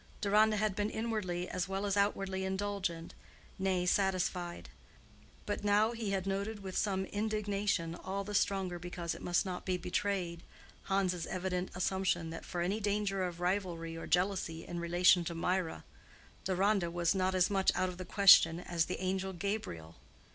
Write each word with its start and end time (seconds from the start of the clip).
Deronda 0.19 0.57
had 0.57 0.75
been 0.75 0.89
inwardly 0.89 1.47
as 1.47 1.67
well 1.67 1.85
as 1.85 1.95
outwardly 1.95 2.43
indulgent—nay, 2.43 3.85
satisfied. 3.85 4.69
But 5.45 5.63
now 5.63 5.91
he 5.91 6.09
had 6.09 6.25
noted 6.25 6.61
with 6.63 6.75
some 6.75 7.05
indignation, 7.05 7.93
all 7.93 8.23
the 8.23 8.33
stronger 8.33 8.79
because 8.79 9.13
it 9.13 9.21
must 9.21 9.45
not 9.45 9.63
be 9.63 9.77
betrayed, 9.77 10.41
Hans's 10.85 11.27
evident 11.27 11.69
assumption 11.75 12.31
that 12.31 12.45
for 12.45 12.61
any 12.61 12.79
danger 12.79 13.23
of 13.23 13.39
rivalry 13.39 13.95
or 13.95 14.07
jealousy 14.07 14.65
in 14.65 14.79
relation 14.79 15.23
to 15.25 15.35
Mirah, 15.35 15.83
Deronda 16.45 16.89
was 16.89 17.13
not 17.13 17.35
as 17.35 17.51
much 17.51 17.71
out 17.75 17.89
of 17.89 17.99
the 17.99 18.03
question 18.03 18.59
as 18.59 18.85
the 18.85 18.99
angel 19.03 19.33
Gabriel. 19.33 19.97